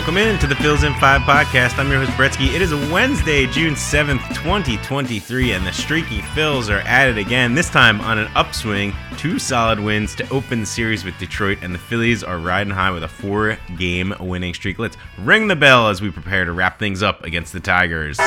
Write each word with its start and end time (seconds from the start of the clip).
Welcome 0.00 0.16
in 0.16 0.38
to 0.38 0.46
the 0.46 0.54
Phils 0.54 0.82
in 0.82 0.94
5 0.94 1.20
podcast. 1.20 1.78
I'm 1.78 1.90
your 1.90 2.02
host, 2.02 2.12
Bretsky. 2.12 2.54
It 2.54 2.62
is 2.62 2.72
Wednesday, 2.90 3.46
June 3.46 3.74
7th, 3.74 4.26
2023, 4.28 5.52
and 5.52 5.66
the 5.66 5.72
streaky 5.72 6.22
Phils 6.22 6.74
are 6.74 6.80
at 6.88 7.10
it 7.10 7.18
again, 7.18 7.54
this 7.54 7.68
time 7.68 8.00
on 8.00 8.18
an 8.18 8.30
upswing. 8.34 8.94
Two 9.18 9.38
solid 9.38 9.78
wins 9.78 10.14
to 10.14 10.26
open 10.30 10.60
the 10.60 10.66
series 10.66 11.04
with 11.04 11.18
Detroit, 11.18 11.58
and 11.60 11.74
the 11.74 11.78
Phillies 11.78 12.24
are 12.24 12.38
riding 12.38 12.72
high 12.72 12.90
with 12.90 13.04
a 13.04 13.08
four 13.08 13.58
game 13.76 14.14
winning 14.18 14.54
streak. 14.54 14.78
Let's 14.78 14.96
ring 15.18 15.48
the 15.48 15.54
bell 15.54 15.88
as 15.88 16.00
we 16.00 16.10
prepare 16.10 16.46
to 16.46 16.52
wrap 16.52 16.78
things 16.78 17.02
up 17.02 17.22
against 17.22 17.52
the 17.52 17.60
Tigers. 17.60 18.18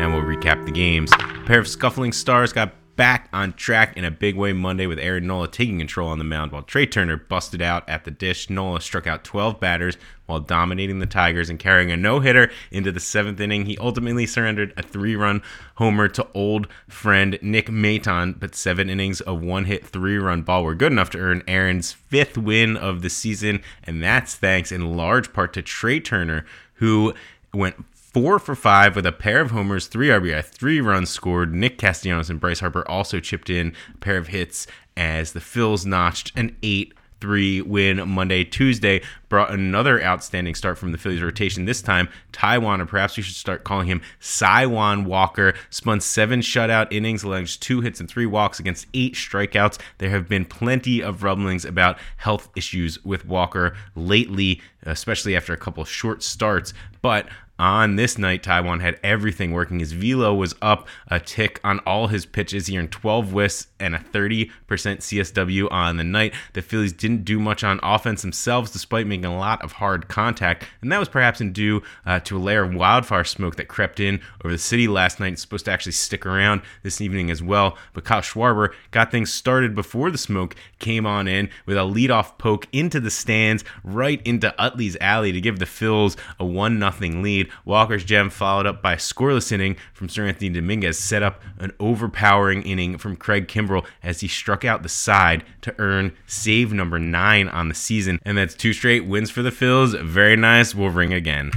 And 0.00 0.14
we'll 0.14 0.22
recap 0.22 0.64
the 0.64 0.72
games. 0.72 1.12
A 1.12 1.44
pair 1.44 1.58
of 1.58 1.68
scuffling 1.68 2.12
stars 2.12 2.54
got 2.54 2.72
back 3.00 3.30
on 3.32 3.54
track 3.54 3.96
in 3.96 4.04
a 4.04 4.10
big 4.10 4.36
way 4.36 4.52
Monday 4.52 4.86
with 4.86 4.98
Aaron 4.98 5.26
Nola 5.26 5.48
taking 5.48 5.78
control 5.78 6.10
on 6.10 6.18
the 6.18 6.24
mound 6.24 6.52
while 6.52 6.60
Trea 6.60 6.84
Turner 6.84 7.16
busted 7.16 7.62
out 7.62 7.88
at 7.88 8.04
the 8.04 8.10
dish. 8.10 8.50
Nola 8.50 8.78
struck 8.78 9.06
out 9.06 9.24
12 9.24 9.58
batters 9.58 9.96
while 10.26 10.38
dominating 10.38 10.98
the 10.98 11.06
Tigers 11.06 11.48
and 11.48 11.58
carrying 11.58 11.90
a 11.90 11.96
no 11.96 12.20
hitter 12.20 12.50
into 12.70 12.92
the 12.92 13.00
seventh 13.00 13.40
inning. 13.40 13.64
He 13.64 13.78
ultimately 13.78 14.26
surrendered 14.26 14.74
a 14.76 14.82
three 14.82 15.16
run 15.16 15.40
homer 15.76 16.08
to 16.08 16.28
old 16.34 16.68
friend 16.88 17.38
Nick 17.40 17.70
Maton, 17.70 18.38
but 18.38 18.54
seven 18.54 18.90
innings 18.90 19.22
of 19.22 19.40
one 19.40 19.64
hit, 19.64 19.86
three 19.86 20.18
run 20.18 20.42
ball 20.42 20.62
were 20.62 20.74
good 20.74 20.92
enough 20.92 21.08
to 21.12 21.18
earn 21.18 21.42
Aaron's 21.48 21.92
fifth 21.92 22.36
win 22.36 22.76
of 22.76 23.00
the 23.00 23.08
season. 23.08 23.62
And 23.82 24.02
that's 24.02 24.34
thanks 24.34 24.70
in 24.70 24.94
large 24.94 25.32
part 25.32 25.54
to 25.54 25.62
Trea 25.62 26.00
Turner, 26.00 26.44
who 26.74 27.14
went 27.54 27.82
four 28.12 28.38
for 28.38 28.54
five 28.54 28.96
with 28.96 29.06
a 29.06 29.12
pair 29.12 29.40
of 29.40 29.50
homers, 29.50 29.86
three 29.86 30.08
RBI, 30.08 30.44
three 30.44 30.80
runs 30.80 31.10
scored. 31.10 31.54
Nick 31.54 31.78
Castellanos 31.78 32.30
and 32.30 32.40
Bryce 32.40 32.60
Harper 32.60 32.88
also 32.88 33.20
chipped 33.20 33.50
in 33.50 33.74
a 33.94 33.98
pair 33.98 34.16
of 34.16 34.28
hits 34.28 34.66
as 34.96 35.32
the 35.32 35.40
Phils 35.40 35.86
notched 35.86 36.32
an 36.36 36.56
eight. 36.62 36.94
3 37.20 37.60
win 37.62 38.08
Monday. 38.08 38.44
Tuesday 38.44 39.02
brought 39.28 39.52
another 39.52 40.02
outstanding 40.02 40.54
start 40.54 40.78
from 40.78 40.92
the 40.92 40.98
Phillies 40.98 41.22
rotation. 41.22 41.66
This 41.66 41.82
time, 41.82 42.08
Taijuan, 42.32 42.80
or 42.80 42.86
perhaps 42.86 43.16
we 43.16 43.22
should 43.22 43.36
start 43.36 43.62
calling 43.62 43.86
him 43.86 44.00
Saiwan 44.20 45.04
Walker, 45.04 45.54
spun 45.68 46.00
seven 46.00 46.40
shutout 46.40 46.88
innings, 46.90 47.22
allowing 47.22 47.46
two 47.46 47.82
hits 47.82 48.00
and 48.00 48.08
three 48.08 48.26
walks 48.26 48.58
against 48.58 48.86
eight 48.94 49.14
strikeouts. 49.14 49.78
There 49.98 50.10
have 50.10 50.28
been 50.28 50.46
plenty 50.46 51.02
of 51.02 51.22
rumblings 51.22 51.64
about 51.64 51.98
health 52.16 52.48
issues 52.56 53.02
with 53.04 53.26
Walker 53.26 53.76
lately, 53.94 54.62
especially 54.84 55.36
after 55.36 55.52
a 55.52 55.58
couple 55.58 55.84
short 55.84 56.22
starts. 56.22 56.72
But 57.02 57.28
on 57.60 57.96
this 57.96 58.16
night, 58.16 58.42
Taijuan 58.42 58.80
had 58.80 58.98
everything 59.04 59.52
working. 59.52 59.80
His 59.80 59.92
velo 59.92 60.34
was 60.34 60.54
up 60.62 60.88
a 61.08 61.20
tick 61.20 61.60
on 61.62 61.78
all 61.80 62.06
his 62.06 62.24
pitches. 62.24 62.66
He 62.66 62.78
earned 62.78 62.90
12 62.90 63.30
whiffs 63.30 63.66
and 63.78 63.94
a 63.94 63.98
30% 63.98 64.50
CSW 64.68 65.70
on 65.70 65.98
the 65.98 66.04
night. 66.04 66.32
The 66.54 66.62
Phillies 66.62 66.94
didn't 66.94 67.24
do 67.24 67.38
much 67.38 67.62
on 67.62 67.78
offense 67.82 68.22
themselves, 68.22 68.70
despite 68.70 69.06
making 69.06 69.26
a 69.26 69.36
lot 69.36 69.62
of 69.62 69.72
hard 69.72 70.08
contact, 70.08 70.64
and 70.80 70.90
that 70.90 70.98
was 70.98 71.08
perhaps 71.08 71.40
in 71.40 71.52
due 71.52 71.82
uh, 72.06 72.20
to 72.20 72.36
a 72.36 72.40
layer 72.40 72.62
of 72.62 72.74
wildfire 72.74 73.24
smoke 73.24 73.56
that 73.56 73.68
crept 73.68 74.00
in 74.00 74.20
over 74.42 74.52
the 74.52 74.58
city 74.58 74.88
last 74.88 75.20
night. 75.20 75.34
It's 75.34 75.42
supposed 75.42 75.66
to 75.66 75.70
actually 75.70 75.92
stick 75.92 76.24
around 76.24 76.62
this 76.82 77.00
evening 77.00 77.30
as 77.30 77.42
well. 77.42 77.76
But 77.92 78.04
Kyle 78.04 78.22
Schwarber 78.22 78.72
got 78.90 79.10
things 79.10 79.32
started 79.32 79.74
before 79.74 80.10
the 80.10 80.18
smoke 80.18 80.56
came 80.78 81.04
on 81.04 81.28
in 81.28 81.50
with 81.66 81.76
a 81.76 81.80
leadoff 81.80 82.38
poke 82.38 82.66
into 82.72 83.00
the 83.00 83.10
stands, 83.10 83.64
right 83.84 84.20
into 84.24 84.54
Utley's 84.58 84.96
alley 85.00 85.32
to 85.32 85.40
give 85.40 85.58
the 85.58 85.66
Phils 85.66 86.16
a 86.38 86.44
one 86.44 86.78
0 86.78 87.20
lead. 87.20 87.49
Walker's 87.64 88.04
gem, 88.04 88.30
followed 88.30 88.66
up 88.66 88.82
by 88.82 88.94
a 88.94 88.96
scoreless 88.96 89.52
inning 89.52 89.76
from 89.92 90.08
Seranthony 90.08 90.52
Dominguez, 90.52 90.98
set 90.98 91.22
up 91.22 91.42
an 91.58 91.72
overpowering 91.80 92.62
inning 92.62 92.98
from 92.98 93.16
Craig 93.16 93.48
Kimbrel 93.48 93.86
as 94.02 94.20
he 94.20 94.28
struck 94.28 94.64
out 94.64 94.82
the 94.82 94.88
side 94.88 95.44
to 95.62 95.74
earn 95.78 96.16
save 96.26 96.72
number 96.72 96.98
nine 96.98 97.48
on 97.48 97.68
the 97.68 97.74
season. 97.74 98.18
And 98.24 98.38
that's 98.38 98.54
two 98.54 98.72
straight 98.72 99.06
wins 99.06 99.30
for 99.30 99.42
the 99.42 99.50
Phils. 99.50 100.00
Very 100.02 100.36
nice. 100.36 100.74
We'll 100.74 100.90
ring 100.90 101.12
again. 101.12 101.50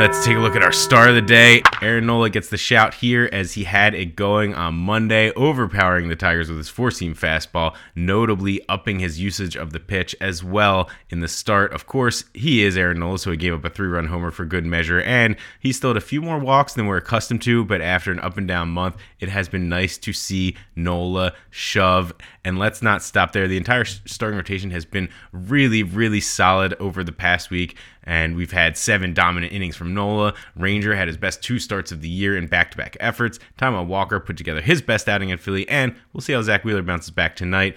Let's 0.00 0.24
take 0.24 0.38
a 0.38 0.40
look 0.40 0.56
at 0.56 0.62
our 0.62 0.72
star 0.72 1.10
of 1.10 1.14
the 1.14 1.20
day. 1.20 1.60
Aaron 1.82 2.06
Nola 2.06 2.30
gets 2.30 2.48
the 2.48 2.56
shout 2.56 2.94
here 2.94 3.28
as 3.34 3.52
he 3.52 3.64
had 3.64 3.94
it 3.94 4.16
going 4.16 4.54
on 4.54 4.72
Monday, 4.72 5.30
overpowering 5.32 6.08
the 6.08 6.16
Tigers 6.16 6.48
with 6.48 6.56
his 6.56 6.70
four 6.70 6.90
seam 6.90 7.14
fastball, 7.14 7.76
notably 7.94 8.62
upping 8.66 8.98
his 8.98 9.20
usage 9.20 9.56
of 9.56 9.74
the 9.74 9.78
pitch 9.78 10.16
as 10.18 10.42
well 10.42 10.88
in 11.10 11.20
the 11.20 11.28
start. 11.28 11.74
Of 11.74 11.86
course, 11.86 12.24
he 12.32 12.62
is 12.62 12.78
Aaron 12.78 12.98
Nola, 12.98 13.18
so 13.18 13.30
he 13.30 13.36
gave 13.36 13.52
up 13.52 13.62
a 13.62 13.68
three 13.68 13.88
run 13.88 14.06
homer 14.06 14.30
for 14.30 14.46
good 14.46 14.64
measure, 14.64 15.02
and 15.02 15.36
he 15.60 15.70
still 15.70 15.90
had 15.90 15.98
a 15.98 16.00
few 16.00 16.22
more 16.22 16.38
walks 16.38 16.72
than 16.72 16.86
we're 16.86 16.96
accustomed 16.96 17.42
to, 17.42 17.62
but 17.66 17.82
after 17.82 18.10
an 18.10 18.20
up 18.20 18.38
and 18.38 18.48
down 18.48 18.70
month, 18.70 18.96
it 19.18 19.28
has 19.28 19.50
been 19.50 19.68
nice 19.68 19.98
to 19.98 20.14
see 20.14 20.56
Nola 20.74 21.34
shove. 21.50 22.14
And 22.42 22.58
let's 22.58 22.80
not 22.80 23.02
stop 23.02 23.32
there. 23.32 23.46
The 23.46 23.58
entire 23.58 23.84
starting 23.84 24.38
rotation 24.38 24.70
has 24.70 24.86
been 24.86 25.10
really, 25.30 25.82
really 25.82 26.22
solid 26.22 26.72
over 26.80 27.04
the 27.04 27.12
past 27.12 27.50
week 27.50 27.76
and 28.10 28.34
we've 28.34 28.50
had 28.50 28.76
seven 28.76 29.14
dominant 29.14 29.52
innings 29.52 29.76
from 29.76 29.94
Nola. 29.94 30.34
Ranger 30.56 30.96
had 30.96 31.06
his 31.06 31.16
best 31.16 31.44
two 31.44 31.60
starts 31.60 31.92
of 31.92 32.02
the 32.02 32.08
year 32.08 32.36
in 32.36 32.48
back 32.48 32.72
to 32.72 32.76
back 32.76 32.96
efforts. 32.98 33.38
Taijuan 33.56 33.86
Walker 33.86 34.18
put 34.18 34.36
together 34.36 34.60
his 34.60 34.82
best 34.82 35.08
outing 35.08 35.30
at 35.30 35.38
Philly, 35.38 35.68
and 35.68 35.94
we'll 36.12 36.20
see 36.20 36.32
how 36.32 36.42
Zack 36.42 36.64
Wheeler 36.64 36.82
bounces 36.82 37.12
back 37.12 37.36
tonight. 37.36 37.76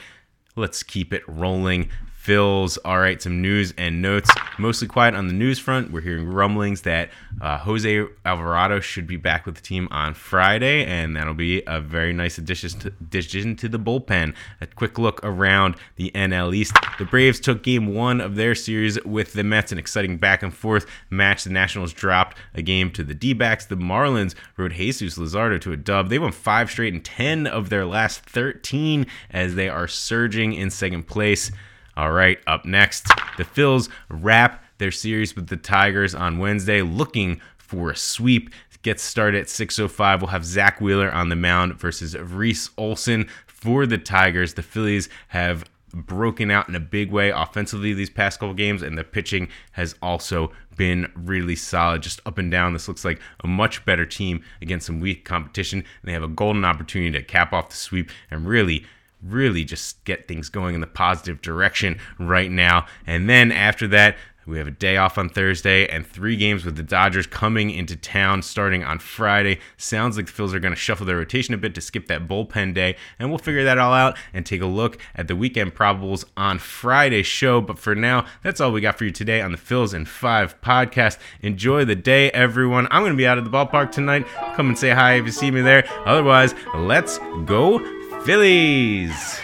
Let's 0.55 0.81
keep 0.81 1.13
it 1.13 1.21
rolling. 1.27 1.89
Phil's. 2.23 2.77
All 2.77 2.99
right, 2.99 3.21
some 3.21 3.41
news 3.41 3.73
and 3.77 4.01
notes. 4.01 4.31
Mostly 4.57 4.87
quiet 4.87 5.13
on 5.13 5.27
the 5.27 5.33
news 5.33 5.59
front. 5.59 5.91
We're 5.91 5.99
hearing 5.99 6.25
rumblings 6.25 6.83
that 6.83 7.09
uh, 7.41 7.57
Jose 7.57 8.05
Alvarado 8.23 8.79
should 8.79 9.07
be 9.07 9.17
back 9.17 9.45
with 9.45 9.55
the 9.55 9.61
team 9.61 9.89
on 9.91 10.13
Friday, 10.13 10.85
and 10.85 11.17
that'll 11.17 11.33
be 11.33 11.63
a 11.67 11.81
very 11.81 12.13
nice 12.13 12.37
addition 12.37 12.79
to, 12.79 13.67
the 13.67 13.77
bullpen. 13.77 14.33
A 14.61 14.67
quick 14.67 14.97
look 14.97 15.19
around 15.21 15.75
the 15.97 16.11
NL 16.15 16.55
East. 16.55 16.73
The 16.97 17.03
Braves 17.03 17.41
took 17.41 17.61
game 17.61 17.93
one 17.93 18.21
of 18.21 18.35
their 18.37 18.55
series 18.55 19.03
with 19.03 19.33
the 19.33 19.43
Mets, 19.43 19.73
an 19.73 19.77
exciting 19.77 20.15
back 20.15 20.43
and 20.43 20.53
forth 20.53 20.85
match. 21.09 21.43
The 21.43 21.49
Nationals 21.49 21.91
dropped 21.91 22.37
a 22.53 22.61
game 22.61 22.89
to 22.91 23.03
the 23.03 23.13
D 23.13 23.33
backs. 23.33 23.65
The 23.65 23.75
Marlins 23.75 24.33
rode 24.55 24.71
Jesus 24.71 25.17
Luzardo 25.17 25.59
to 25.59 25.73
a 25.73 25.77
dub. 25.77 26.07
They 26.07 26.19
won 26.19 26.31
five 26.31 26.71
straight 26.71 26.93
and 26.93 27.03
10 27.03 27.47
of 27.47 27.69
their 27.69 27.85
last 27.85 28.21
13 28.21 29.07
as 29.29 29.55
they 29.55 29.67
are 29.67 29.89
surging 29.89 30.53
in 30.53 30.69
second 30.69 31.05
place. 31.05 31.51
All 31.95 32.11
right, 32.11 32.39
up 32.47 32.65
next, 32.65 33.07
the 33.37 33.43
Phils 33.43 33.89
wrap 34.09 34.63
their 34.79 34.91
series 34.91 35.35
with 35.35 35.47
the 35.47 35.57
Tigers 35.57 36.15
on 36.15 36.39
Wednesday, 36.39 36.81
looking 36.81 37.39
for 37.57 37.91
a 37.91 37.95
sweep. 37.95 38.49
Gets 38.81 39.01
started 39.01 39.39
at 39.39 39.47
6:05. 39.47 40.19
We'll 40.19 40.27
have 40.27 40.43
Zack 40.43 40.81
Wheeler 40.81 41.09
on 41.09 41.29
the 41.29 41.37
mound 41.37 41.79
versus 41.79 42.17
Reese 42.17 42.69
Olson 42.77 43.29
for 43.47 43.85
the 43.85 43.97
Tigers. 43.97 44.55
The 44.55 44.61
Phillies 44.61 45.07
have 45.29 45.63
broken 45.93 46.51
out 46.51 46.67
in 46.67 46.75
a 46.75 46.81
big 46.81 47.09
way 47.09 47.29
offensively 47.29 47.93
these 47.93 48.09
past 48.09 48.41
couple 48.41 48.53
games, 48.53 48.81
and 48.81 48.97
the 48.97 49.05
pitching 49.05 49.47
has 49.71 49.95
also 50.01 50.51
been 50.75 51.09
really 51.15 51.55
solid, 51.55 52.01
just 52.01 52.19
up 52.25 52.37
and 52.37 52.51
down. 52.51 52.73
This 52.73 52.89
looks 52.89 53.05
like 53.05 53.21
a 53.41 53.47
much 53.47 53.85
better 53.85 54.05
team 54.05 54.43
against 54.61 54.87
some 54.87 54.99
weak 54.99 55.23
competition, 55.23 55.79
and 55.79 55.85
they 56.03 56.11
have 56.11 56.21
a 56.21 56.27
golden 56.27 56.65
opportunity 56.65 57.17
to 57.17 57.23
cap 57.23 57.53
off 57.53 57.69
the 57.69 57.77
sweep 57.77 58.11
and 58.29 58.45
really 58.45 58.85
really 59.25 59.63
just 59.63 60.03
get 60.03 60.27
things 60.27 60.49
going 60.49 60.75
in 60.75 60.81
the 60.81 60.87
positive 60.87 61.41
direction 61.41 61.99
right 62.19 62.51
now. 62.51 62.85
And 63.05 63.29
then 63.29 63.51
after 63.51 63.87
that, 63.89 64.15
we 64.45 64.57
have 64.57 64.67
a 64.67 64.71
day 64.71 64.97
off 64.97 65.17
on 65.17 65.29
Thursday 65.29 65.87
and 65.87 66.05
three 66.05 66.35
games 66.35 66.65
with 66.65 66.75
the 66.75 66.83
Dodgers 66.83 67.25
coming 67.25 67.69
into 67.69 67.95
town 67.95 68.41
starting 68.41 68.83
on 68.83 68.99
Friday. 68.99 69.59
Sounds 69.77 70.17
like 70.17 70.25
the 70.25 70.33
Phils 70.33 70.53
are 70.53 70.59
going 70.59 70.73
to 70.73 70.79
shuffle 70.79 71.05
their 71.05 71.17
rotation 71.17 71.53
a 71.53 71.57
bit 71.57 71.73
to 71.75 71.81
skip 71.81 72.07
that 72.07 72.27
bullpen 72.27 72.73
day, 72.73 72.97
and 73.17 73.29
we'll 73.29 73.37
figure 73.37 73.63
that 73.63 73.77
all 73.77 73.93
out 73.93 74.17
and 74.33 74.45
take 74.45 74.61
a 74.61 74.65
look 74.65 74.97
at 75.15 75.27
the 75.27 75.35
weekend 75.35 75.75
probables 75.75 76.25
on 76.35 76.59
Friday's 76.59 77.25
show. 77.25 77.61
But 77.61 77.79
for 77.79 77.95
now, 77.95 78.25
that's 78.43 78.59
all 78.59 78.71
we 78.71 78.81
got 78.81 78.97
for 78.97 79.05
you 79.05 79.11
today 79.11 79.41
on 79.41 79.53
the 79.53 79.57
Phils 79.57 79.93
in 79.93 80.05
5 80.05 80.61
podcast. 80.61 81.17
Enjoy 81.41 81.85
the 81.85 81.95
day, 81.95 82.29
everyone. 82.31 82.87
I'm 82.91 83.01
going 83.01 83.13
to 83.13 83.17
be 83.17 83.27
out 83.27 83.37
at 83.37 83.45
the 83.45 83.49
ballpark 83.49 83.91
tonight. 83.91 84.27
Come 84.55 84.67
and 84.67 84.77
say 84.77 84.89
hi 84.89 85.13
if 85.13 85.25
you 85.25 85.31
see 85.31 85.51
me 85.51 85.61
there. 85.61 85.87
Otherwise, 86.05 86.53
let's 86.75 87.17
go 87.45 88.02
Phillies! 88.25 89.41